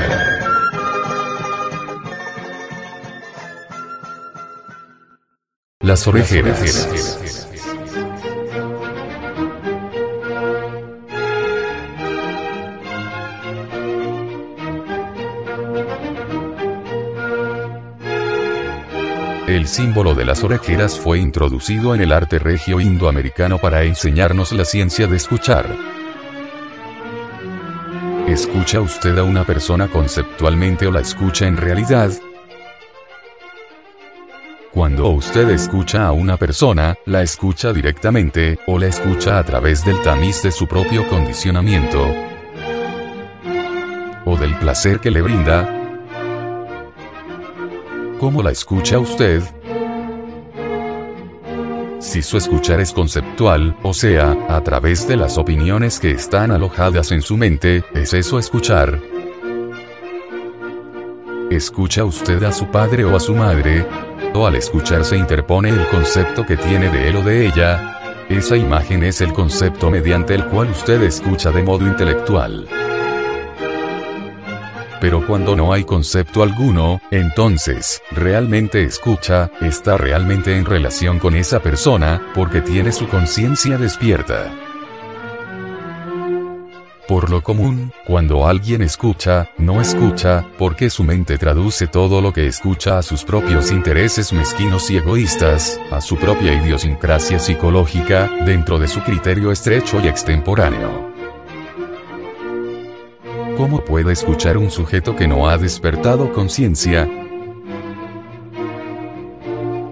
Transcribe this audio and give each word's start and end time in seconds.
Las 5.79 6.08
orejeras. 6.08 7.21
El 19.62 19.67
símbolo 19.67 20.16
de 20.16 20.25
las 20.25 20.43
orejeras 20.43 20.99
fue 20.99 21.20
introducido 21.20 21.93
en 21.93 22.02
el 22.02 22.11
arte 22.13 22.39
regio 22.39 22.79
indoamericano 22.79 23.59
para 23.59 23.83
enseñarnos 23.83 24.52
la 24.53 24.65
ciencia 24.65 25.05
de 25.05 25.17
escuchar. 25.17 25.67
¿Escucha 28.27 28.81
usted 28.81 29.16
a 29.19 29.23
una 29.23 29.43
persona 29.43 29.88
conceptualmente 29.88 30.88
o 30.88 30.91
la 30.91 31.02
escucha 31.02 31.45
en 31.45 31.57
realidad? 31.57 32.09
Cuando 34.71 35.09
usted 35.09 35.47
escucha 35.52 36.07
a 36.07 36.11
una 36.11 36.38
persona, 36.38 36.95
la 37.05 37.21
escucha 37.21 37.71
directamente, 37.71 38.57
o 38.66 38.80
la 38.80 38.88
escucha 38.88 39.38
a 39.38 39.43
través 39.43 39.85
del 39.85 40.02
tamiz 40.02 40.41
de 40.41 40.52
su 40.52 40.66
propio 40.66 41.07
condicionamiento, 41.07 42.03
o 44.25 44.35
del 44.38 44.55
placer 44.55 44.99
que 44.99 45.11
le 45.11 45.21
brinda, 45.21 45.80
¿Cómo 48.21 48.43
la 48.43 48.52
escucha 48.52 48.99
usted? 48.99 49.41
Si 51.98 52.21
su 52.21 52.38
escuchar 52.38 52.80
es 52.80 52.94
conceptual, 52.94 53.75
o 53.81 53.95
sea, 53.95 54.38
a 54.47 54.61
través 54.61 55.08
de 55.08 55.16
las 55.17 55.39
opiniones 55.39 56.00
que 56.00 56.11
están 56.11 56.52
alojadas 56.52 57.11
en 57.11 57.23
su 57.23 57.36
mente, 57.36 57.83
¿es 57.95 58.14
eso 58.14 58.38
escuchar? 58.38 59.02
¿Escucha 61.49 62.05
usted 62.05 62.44
a 62.44 62.52
su 62.52 62.67
padre 62.67 63.05
o 63.05 63.16
a 63.16 63.19
su 63.19 63.33
madre? 63.33 63.88
¿O 64.36 64.45
al 64.45 64.53
escuchar 64.53 65.03
se 65.03 65.17
interpone 65.17 65.69
el 65.69 65.88
concepto 65.88 66.45
que 66.45 66.58
tiene 66.58 66.92
de 66.92 67.09
él 67.09 67.16
o 67.16 67.23
de 67.23 67.47
ella? 67.47 68.27
Esa 68.30 68.55
imagen 68.55 69.03
es 69.03 69.22
el 69.22 69.33
concepto 69.33 69.89
mediante 69.89 70.36
el 70.36 70.45
cual 70.45 70.69
usted 70.69 71.02
escucha 71.02 71.49
de 71.49 71.64
modo 71.64 71.88
intelectual 71.88 72.67
pero 75.02 75.25
cuando 75.25 75.55
no 75.55 75.73
hay 75.73 75.83
concepto 75.83 76.44
alguno, 76.44 77.02
entonces, 77.09 78.02
realmente 78.11 78.83
escucha, 78.83 79.52
está 79.59 79.97
realmente 79.97 80.55
en 80.55 80.63
relación 80.63 81.17
con 81.17 81.35
esa 81.35 81.59
persona, 81.59 82.21
porque 82.35 82.61
tiene 82.61 82.91
su 82.91 83.08
conciencia 83.08 83.80
despierta. 83.80 84.53
Por 87.08 87.30
lo 87.30 87.41
común, 87.41 87.91
cuando 88.05 88.47
alguien 88.47 88.83
escucha, 88.83 89.49
no 89.58 89.81
escucha, 89.81 90.45
porque 90.58 90.89
su 90.89 91.03
mente 91.03 91.38
traduce 91.38 91.88
todo 91.88 92.21
lo 92.21 92.31
que 92.31 92.45
escucha 92.45 92.99
a 92.99 93.02
sus 93.02 93.25
propios 93.25 93.71
intereses 93.71 94.31
mezquinos 94.31 94.89
y 94.91 94.97
egoístas, 94.97 95.77
a 95.91 95.99
su 95.99 96.15
propia 96.15 96.53
idiosincrasia 96.53 97.39
psicológica, 97.39 98.30
dentro 98.45 98.80
de 98.80 98.88
su 98.88 99.02
criterio 99.02 99.52
estrecho 99.52 99.99
y 99.99 100.08
extemporáneo. 100.08 101.11
¿Cómo 103.57 103.83
puede 103.83 104.13
escuchar 104.13 104.57
un 104.57 104.71
sujeto 104.71 105.16
que 105.16 105.27
no 105.27 105.49
ha 105.49 105.57
despertado 105.57 106.31
conciencia? 106.31 107.07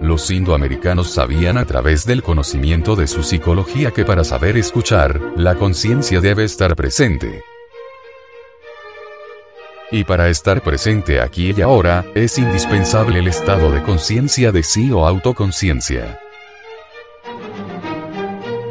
Los 0.00 0.30
indoamericanos 0.30 1.10
sabían 1.10 1.58
a 1.58 1.66
través 1.66 2.06
del 2.06 2.22
conocimiento 2.22 2.96
de 2.96 3.06
su 3.06 3.22
psicología 3.22 3.90
que 3.90 4.04
para 4.04 4.24
saber 4.24 4.56
escuchar, 4.56 5.20
la 5.36 5.54
conciencia 5.56 6.20
debe 6.20 6.44
estar 6.44 6.74
presente. 6.74 7.44
Y 9.92 10.04
para 10.04 10.28
estar 10.28 10.62
presente 10.62 11.20
aquí 11.20 11.52
y 11.56 11.60
ahora, 11.60 12.06
es 12.14 12.38
indispensable 12.38 13.18
el 13.18 13.28
estado 13.28 13.70
de 13.72 13.82
conciencia 13.82 14.52
de 14.52 14.62
sí 14.62 14.90
o 14.90 15.06
autoconciencia. 15.06 16.18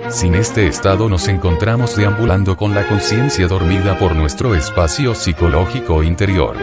Sin 0.10 0.34
este 0.34 0.66
estado 0.66 1.08
nos 1.08 1.28
encontramos 1.28 1.96
deambulando 1.96 2.58
con 2.58 2.74
la 2.74 2.88
conciencia 2.88 3.48
dormida 3.48 3.98
por 4.00 4.16
nuestro 4.16 4.56
espacio 4.56 5.14
psicológico 5.14 6.02
interior. 6.02 6.58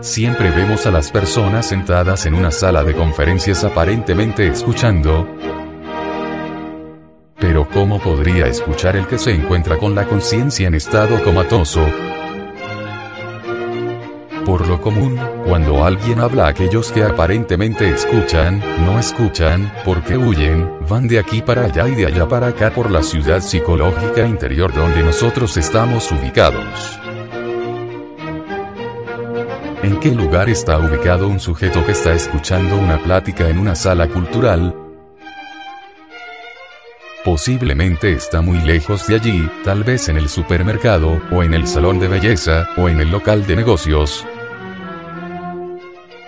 Siempre 0.00 0.50
vemos 0.50 0.86
a 0.86 0.92
las 0.92 1.10
personas 1.10 1.66
sentadas 1.66 2.26
en 2.26 2.34
una 2.34 2.52
sala 2.52 2.84
de 2.84 2.94
conferencias 2.94 3.64
aparentemente 3.64 4.46
escuchando. 4.46 5.26
Pero 7.40 7.68
¿cómo 7.68 7.98
podría 7.98 8.46
escuchar 8.46 8.94
el 8.96 9.08
que 9.08 9.18
se 9.18 9.32
encuentra 9.32 9.76
con 9.76 9.96
la 9.96 10.06
conciencia 10.06 10.68
en 10.68 10.74
estado 10.74 11.20
comatoso? 11.24 11.84
Por 14.44 14.68
lo 14.68 14.78
común, 14.78 15.18
cuando 15.46 15.84
alguien 15.84 16.20
habla 16.20 16.48
aquellos 16.48 16.92
que 16.92 17.02
aparentemente 17.02 17.88
escuchan, 17.88 18.62
no 18.84 18.98
escuchan, 18.98 19.72
porque 19.86 20.18
huyen, 20.18 20.70
van 20.86 21.08
de 21.08 21.18
aquí 21.18 21.40
para 21.40 21.64
allá 21.64 21.88
y 21.88 21.94
de 21.94 22.06
allá 22.06 22.28
para 22.28 22.48
acá 22.48 22.70
por 22.70 22.90
la 22.90 23.02
ciudad 23.02 23.40
psicológica 23.40 24.26
interior 24.26 24.74
donde 24.74 25.02
nosotros 25.02 25.56
estamos 25.56 26.12
ubicados. 26.12 27.00
¿En 29.82 29.98
qué 30.00 30.10
lugar 30.10 30.50
está 30.50 30.78
ubicado 30.78 31.26
un 31.26 31.40
sujeto 31.40 31.84
que 31.86 31.92
está 31.92 32.12
escuchando 32.12 32.76
una 32.76 32.98
plática 33.02 33.48
en 33.48 33.58
una 33.58 33.74
sala 33.74 34.08
cultural? 34.08 34.74
Posiblemente 37.24 38.12
está 38.12 38.42
muy 38.42 38.58
lejos 38.60 39.06
de 39.06 39.14
allí, 39.14 39.50
tal 39.64 39.84
vez 39.84 40.10
en 40.10 40.18
el 40.18 40.28
supermercado, 40.28 41.22
o 41.32 41.42
en 41.42 41.54
el 41.54 41.66
salón 41.66 41.98
de 41.98 42.08
belleza, 42.08 42.68
o 42.76 42.90
en 42.90 43.00
el 43.00 43.10
local 43.10 43.46
de 43.46 43.56
negocios, 43.56 44.26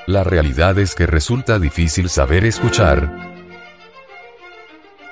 la 0.06 0.22
realidad 0.22 0.78
es 0.78 0.94
que 0.94 1.06
resulta 1.06 1.58
difícil 1.58 2.08
saber 2.08 2.44
escuchar. 2.44 3.34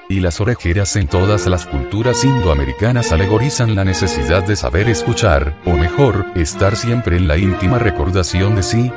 Y 0.09 0.21
las 0.21 0.41
orejeras 0.41 0.95
en 0.97 1.09
todas 1.09 1.47
las 1.47 1.67
culturas 1.67 2.25
indoamericanas 2.25 3.11
alegorizan 3.11 3.75
la 3.75 3.85
necesidad 3.85 4.45
de 4.45 4.55
saber 4.55 4.89
escuchar, 4.89 5.59
o 5.65 5.73
mejor, 5.73 6.27
estar 6.37 6.77
siempre 6.77 7.17
en 7.17 7.27
la 7.27 7.37
íntima 7.37 7.79
recordación 7.79 8.55
de 8.55 8.63
sí, 8.63 8.93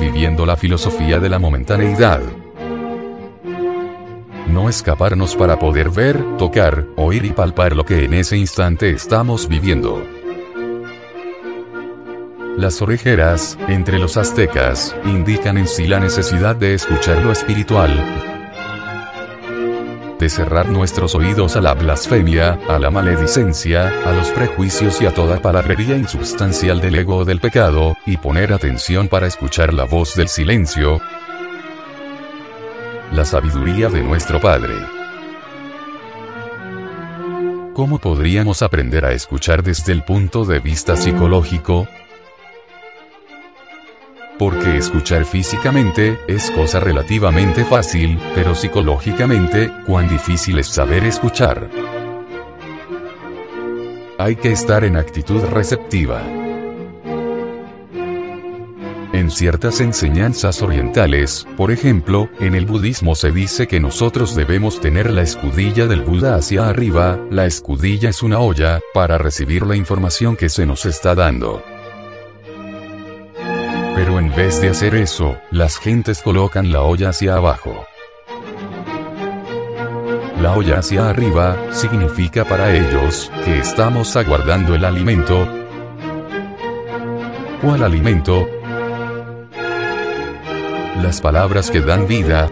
viviendo 0.00 0.46
la 0.46 0.56
filosofía 0.56 1.20
de 1.20 1.28
la 1.28 1.38
momentaneidad. 1.38 2.22
No 4.48 4.68
escaparnos 4.68 5.36
para 5.36 5.58
poder 5.58 5.90
ver, 5.90 6.36
tocar, 6.38 6.86
oír 6.96 7.24
y 7.24 7.30
palpar 7.30 7.76
lo 7.76 7.84
que 7.84 8.04
en 8.04 8.14
ese 8.14 8.36
instante 8.36 8.90
estamos 8.90 9.46
viviendo. 9.48 10.15
Las 12.56 12.80
orejeras, 12.80 13.58
entre 13.68 13.98
los 13.98 14.16
aztecas, 14.16 14.96
indican 15.04 15.58
en 15.58 15.68
sí 15.68 15.86
la 15.86 16.00
necesidad 16.00 16.56
de 16.56 16.72
escuchar 16.72 17.22
lo 17.22 17.30
espiritual, 17.30 17.90
de 20.18 20.28
cerrar 20.30 20.66
nuestros 20.70 21.14
oídos 21.14 21.54
a 21.56 21.60
la 21.60 21.74
blasfemia, 21.74 22.58
a 22.66 22.78
la 22.78 22.90
maledicencia, 22.90 23.92
a 24.06 24.12
los 24.12 24.30
prejuicios 24.30 25.02
y 25.02 25.06
a 25.06 25.12
toda 25.12 25.42
palabrería 25.42 25.98
insubstancial 25.98 26.80
del 26.80 26.94
ego 26.94 27.18
o 27.18 27.24
del 27.26 27.40
pecado, 27.40 27.94
y 28.06 28.16
poner 28.16 28.54
atención 28.54 29.08
para 29.08 29.26
escuchar 29.26 29.74
la 29.74 29.84
voz 29.84 30.14
del 30.14 30.28
silencio, 30.28 30.98
la 33.12 33.26
sabiduría 33.26 33.90
de 33.90 34.02
nuestro 34.02 34.40
Padre. 34.40 34.76
¿Cómo 37.74 37.98
podríamos 37.98 38.62
aprender 38.62 39.04
a 39.04 39.12
escuchar 39.12 39.62
desde 39.62 39.92
el 39.92 40.02
punto 40.04 40.46
de 40.46 40.58
vista 40.60 40.96
psicológico? 40.96 41.86
Porque 44.38 44.76
escuchar 44.76 45.24
físicamente 45.24 46.18
es 46.28 46.50
cosa 46.50 46.78
relativamente 46.78 47.64
fácil, 47.64 48.18
pero 48.34 48.54
psicológicamente, 48.54 49.72
cuán 49.86 50.08
difícil 50.08 50.58
es 50.58 50.66
saber 50.66 51.04
escuchar. 51.04 51.70
Hay 54.18 54.36
que 54.36 54.52
estar 54.52 54.84
en 54.84 54.96
actitud 54.96 55.42
receptiva. 55.52 56.22
En 59.12 59.30
ciertas 59.30 59.80
enseñanzas 59.80 60.60
orientales, 60.60 61.46
por 61.56 61.70
ejemplo, 61.70 62.28
en 62.38 62.54
el 62.54 62.66
budismo 62.66 63.14
se 63.14 63.32
dice 63.32 63.66
que 63.66 63.80
nosotros 63.80 64.36
debemos 64.36 64.80
tener 64.82 65.10
la 65.10 65.22
escudilla 65.22 65.86
del 65.86 66.02
Buda 66.02 66.34
hacia 66.36 66.68
arriba, 66.68 67.18
la 67.30 67.46
escudilla 67.46 68.10
es 68.10 68.22
una 68.22 68.40
olla, 68.40 68.80
para 68.92 69.16
recibir 69.16 69.64
la 69.66 69.76
información 69.76 70.36
que 70.36 70.50
se 70.50 70.66
nos 70.66 70.84
está 70.84 71.14
dando. 71.14 71.62
Pero 73.96 74.18
en 74.18 74.28
vez 74.36 74.60
de 74.60 74.68
hacer 74.68 74.94
eso, 74.94 75.38
las 75.50 75.78
gentes 75.78 76.20
colocan 76.20 76.70
la 76.70 76.82
olla 76.82 77.08
hacia 77.08 77.36
abajo. 77.36 77.86
La 80.38 80.54
olla 80.54 80.80
hacia 80.80 81.08
arriba, 81.08 81.56
significa 81.72 82.44
para 82.44 82.74
ellos, 82.74 83.32
que 83.46 83.58
estamos 83.58 84.14
aguardando 84.14 84.74
el 84.74 84.84
alimento. 84.84 85.48
¿Cuál 87.62 87.82
alimento? 87.84 88.46
Las 91.02 91.22
palabras 91.22 91.70
que 91.70 91.80
dan 91.80 92.06
vida. 92.06 92.50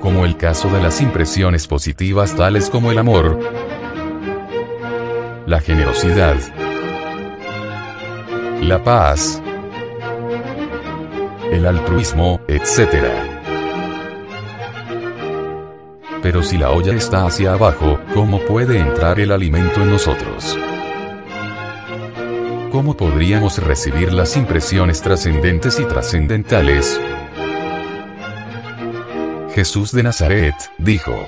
como 0.00 0.24
el 0.26 0.36
caso 0.36 0.68
de 0.68 0.82
las 0.82 1.00
impresiones 1.00 1.68
positivas 1.68 2.34
tales 2.34 2.68
como 2.68 2.90
el 2.90 2.98
amor, 2.98 3.38
la 5.46 5.60
generosidad, 5.60 6.36
la 8.62 8.82
paz, 8.82 9.42
el 11.50 11.66
altruismo, 11.66 12.40
etc. 12.46 13.04
Pero 16.22 16.42
si 16.44 16.56
la 16.58 16.70
olla 16.70 16.94
está 16.94 17.26
hacia 17.26 17.54
abajo, 17.54 17.98
¿cómo 18.14 18.38
puede 18.40 18.78
entrar 18.78 19.18
el 19.18 19.32
alimento 19.32 19.82
en 19.82 19.90
nosotros? 19.90 20.56
¿Cómo 22.70 22.96
podríamos 22.96 23.58
recibir 23.58 24.12
las 24.12 24.36
impresiones 24.36 25.02
trascendentes 25.02 25.80
y 25.80 25.84
trascendentales? 25.84 27.00
Jesús 29.54 29.90
de 29.90 30.04
Nazaret, 30.04 30.54
dijo. 30.78 31.26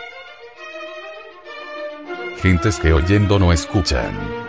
Gentes 2.40 2.78
que 2.78 2.92
oyendo 2.92 3.40
no 3.40 3.52
escuchan. 3.52 4.43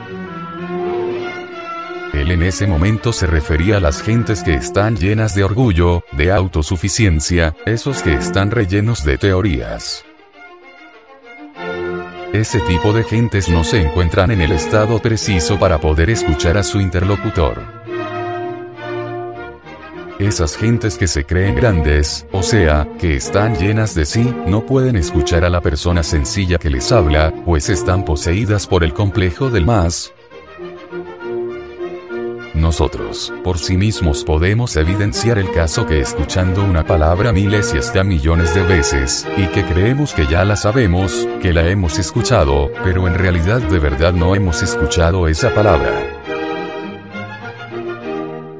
En 2.25 2.42
ese 2.42 2.66
momento 2.66 3.13
se 3.13 3.27
refería 3.27 3.77
a 3.77 3.80
las 3.80 4.01
gentes 4.01 4.42
que 4.42 4.56
están 4.56 4.95
llenas 4.95 5.36
de 5.36 5.44
orgullo, 5.44 6.04
de 6.13 6.31
autosuficiencia, 6.31 7.56
esos 7.68 8.01
que 8.01 8.16
están 8.16 8.50
rellenos 8.50 9.06
de 9.06 9.19
teorías. 9.19 10.04
Ese 12.33 12.60
tipo 12.62 12.94
de 12.94 13.04
gentes 13.04 13.48
no 13.48 13.63
se 13.63 13.80
encuentran 13.80 14.31
en 14.31 14.42
el 14.42 14.51
estado 14.54 14.98
preciso 14.98 15.60
para 15.60 15.80
poder 15.80 16.10
escuchar 16.10 16.57
a 16.57 16.63
su 16.63 16.81
interlocutor. 16.81 17.62
Esas 20.18 20.57
gentes 20.57 20.98
que 20.98 21.07
se 21.07 21.25
creen 21.25 21.56
grandes, 21.56 22.25
o 22.31 22.42
sea, 22.42 22.88
que 23.00 23.18
están 23.18 23.56
llenas 23.56 23.94
de 23.94 24.06
sí, 24.06 24.33
no 24.48 24.66
pueden 24.66 24.95
escuchar 24.95 25.45
a 25.45 25.50
la 25.50 25.62
persona 25.62 26.01
sencilla 26.01 26.57
que 26.57 26.72
les 26.72 26.92
habla, 26.92 27.31
pues 27.45 27.69
están 27.69 28.04
poseídas 28.04 28.66
por 28.66 28.83
el 28.83 28.94
complejo 28.94 29.51
del 29.51 29.66
más, 29.66 30.14
nosotros, 32.55 33.33
por 33.43 33.57
sí 33.57 33.77
mismos 33.77 34.23
podemos 34.23 34.75
evidenciar 34.75 35.37
el 35.37 35.51
caso 35.51 35.85
que 35.85 35.99
escuchando 35.99 36.63
una 36.63 36.85
palabra 36.85 37.31
miles 37.31 37.73
y 37.73 37.77
hasta 37.77 38.03
millones 38.03 38.55
de 38.55 38.63
veces, 38.63 39.27
y 39.37 39.47
que 39.47 39.63
creemos 39.65 40.13
que 40.13 40.25
ya 40.25 40.45
la 40.45 40.55
sabemos, 40.55 41.27
que 41.41 41.53
la 41.53 41.67
hemos 41.69 41.99
escuchado, 41.99 42.71
pero 42.83 43.07
en 43.07 43.15
realidad 43.15 43.61
de 43.61 43.79
verdad 43.79 44.13
no 44.13 44.35
hemos 44.35 44.63
escuchado 44.63 45.27
esa 45.27 45.53
palabra. 45.53 45.91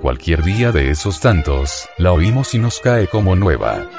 Cualquier 0.02 0.44
día 0.44 0.72
de 0.72 0.92
esos 0.92 1.20
tantos, 1.20 1.90
la 1.98 2.12
oímos 2.12 2.54
y 2.54 2.60
nos 2.60 2.80
cae 2.80 3.08
como 3.08 3.36
nueva. 3.36 3.90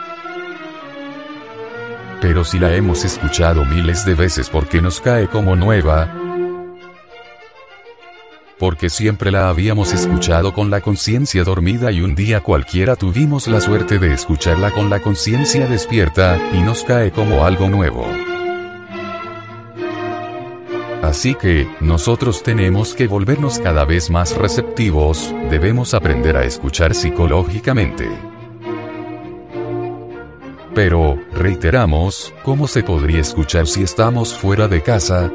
Pero 2.20 2.44
si 2.44 2.58
la 2.58 2.74
hemos 2.74 3.04
escuchado 3.04 3.64
miles 3.64 4.04
de 4.04 4.14
veces 4.14 4.48
porque 4.48 4.80
nos 4.80 5.00
cae 5.00 5.28
como 5.28 5.56
nueva, 5.56 6.25
porque 8.58 8.88
siempre 8.88 9.30
la 9.30 9.48
habíamos 9.48 9.92
escuchado 9.92 10.54
con 10.54 10.70
la 10.70 10.80
conciencia 10.80 11.44
dormida 11.44 11.92
y 11.92 12.00
un 12.00 12.14
día 12.14 12.40
cualquiera 12.40 12.96
tuvimos 12.96 13.46
la 13.48 13.60
suerte 13.60 13.98
de 13.98 14.14
escucharla 14.14 14.70
con 14.70 14.88
la 14.90 15.00
conciencia 15.00 15.66
despierta, 15.66 16.38
y 16.52 16.62
nos 16.62 16.84
cae 16.84 17.10
como 17.10 17.44
algo 17.44 17.68
nuevo. 17.68 18.06
Así 21.02 21.34
que, 21.34 21.68
nosotros 21.80 22.42
tenemos 22.42 22.94
que 22.94 23.06
volvernos 23.06 23.58
cada 23.58 23.84
vez 23.84 24.10
más 24.10 24.36
receptivos, 24.36 25.32
debemos 25.50 25.94
aprender 25.94 26.36
a 26.36 26.44
escuchar 26.44 26.94
psicológicamente. 26.94 28.08
Pero, 30.74 31.18
reiteramos, 31.32 32.34
¿cómo 32.42 32.66
se 32.66 32.82
podría 32.82 33.20
escuchar 33.20 33.66
si 33.66 33.82
estamos 33.82 34.34
fuera 34.34 34.68
de 34.68 34.82
casa? 34.82 35.30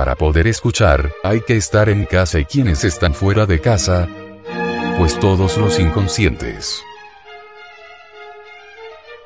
Para 0.00 0.16
poder 0.16 0.46
escuchar, 0.46 1.12
hay 1.22 1.42
que 1.42 1.58
estar 1.58 1.90
en 1.90 2.06
casa 2.06 2.38
y 2.38 2.46
quienes 2.46 2.84
están 2.84 3.12
fuera 3.12 3.44
de 3.44 3.60
casa, 3.60 4.08
pues 4.96 5.20
todos 5.20 5.58
los 5.58 5.78
inconscientes. 5.78 6.82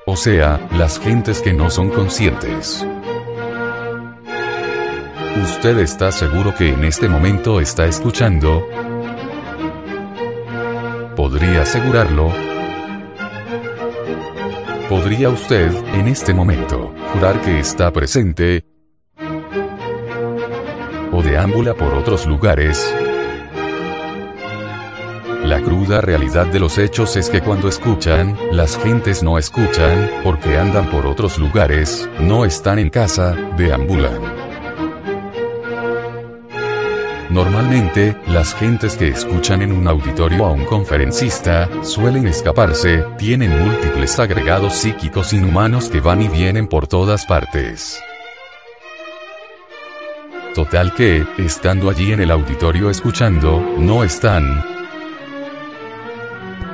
O 0.04 0.16
sea, 0.16 0.58
las 0.72 0.98
gentes 0.98 1.40
que 1.42 1.52
no 1.52 1.70
son 1.70 1.90
conscientes. 1.90 2.84
¿Usted 5.44 5.78
está 5.78 6.10
seguro 6.10 6.52
que 6.56 6.70
en 6.70 6.82
este 6.82 7.08
momento 7.08 7.60
está 7.60 7.86
escuchando? 7.86 8.66
¿Podría 11.14 11.62
asegurarlo? 11.62 12.32
¿Podría 14.88 15.28
usted, 15.28 15.70
en 15.94 16.08
este 16.08 16.34
momento, 16.34 16.92
jurar 17.12 17.40
que 17.42 17.60
está 17.60 17.92
presente, 17.92 18.73
deambula 21.24 21.74
por 21.74 21.94
otros 21.94 22.26
lugares. 22.26 22.94
La 25.42 25.60
cruda 25.60 26.00
realidad 26.00 26.46
de 26.46 26.60
los 26.60 26.78
hechos 26.78 27.16
es 27.16 27.30
que 27.30 27.40
cuando 27.40 27.68
escuchan, 27.68 28.36
las 28.52 28.76
gentes 28.78 29.22
no 29.22 29.38
escuchan, 29.38 30.10
porque 30.22 30.56
andan 30.58 30.90
por 30.90 31.06
otros 31.06 31.38
lugares, 31.38 32.08
no 32.20 32.44
están 32.44 32.78
en 32.78 32.90
casa, 32.90 33.34
deambulan. 33.56 34.20
Normalmente, 37.30 38.16
las 38.28 38.54
gentes 38.54 38.96
que 38.96 39.08
escuchan 39.08 39.62
en 39.62 39.72
un 39.72 39.88
auditorio 39.88 40.44
a 40.44 40.52
un 40.52 40.64
conferencista, 40.66 41.68
suelen 41.82 42.28
escaparse, 42.28 43.04
tienen 43.18 43.58
múltiples 43.58 44.18
agregados 44.18 44.74
psíquicos 44.74 45.32
inhumanos 45.32 45.88
que 45.88 46.00
van 46.00 46.22
y 46.22 46.28
vienen 46.28 46.68
por 46.68 46.86
todas 46.86 47.26
partes. 47.26 48.00
Total 50.54 50.94
que, 50.94 51.26
estando 51.36 51.90
allí 51.90 52.12
en 52.12 52.20
el 52.20 52.30
auditorio 52.30 52.88
escuchando, 52.88 53.60
no 53.76 54.04
están. 54.04 54.64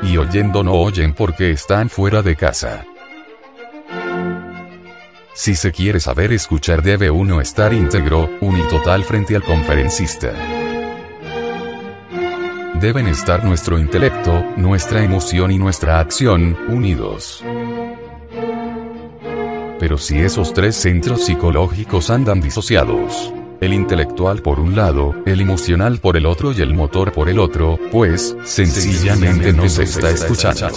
Y 0.02 0.18
oyendo 0.18 0.62
no 0.62 0.72
oyen 0.74 1.14
porque 1.14 1.50
están 1.52 1.88
fuera 1.88 2.20
de 2.20 2.36
casa. 2.36 2.84
Si 5.32 5.54
se 5.54 5.72
quiere 5.72 5.98
saber 5.98 6.30
escuchar 6.34 6.82
debe 6.82 7.10
uno 7.10 7.40
estar 7.40 7.72
íntegro, 7.72 8.28
unitotal 8.42 9.02
frente 9.02 9.34
al 9.34 9.42
conferencista. 9.42 10.30
Deben 12.78 13.06
estar 13.06 13.42
nuestro 13.44 13.78
intelecto, 13.78 14.44
nuestra 14.58 15.02
emoción 15.02 15.52
y 15.52 15.58
nuestra 15.58 16.00
acción, 16.00 16.54
unidos. 16.68 17.42
Pero 19.78 19.96
si 19.96 20.18
esos 20.18 20.52
tres 20.52 20.76
centros 20.76 21.24
psicológicos 21.24 22.10
andan 22.10 22.42
disociados, 22.42 23.32
el 23.60 23.74
intelectual 23.74 24.42
por 24.42 24.58
un 24.58 24.74
lado, 24.74 25.14
el 25.26 25.40
emocional 25.40 25.98
por 25.98 26.16
el 26.16 26.26
otro 26.26 26.52
y 26.52 26.60
el 26.60 26.74
motor 26.74 27.12
por 27.12 27.28
el 27.28 27.38
otro, 27.38 27.78
pues, 27.92 28.36
sencillamente 28.44 29.52
no 29.52 29.68
se 29.68 29.84
está 29.84 30.10
escuchando. 30.10 30.68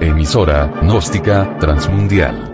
Emisora, 0.00 0.70
gnóstica, 0.82 1.58
transmundial 1.58 2.53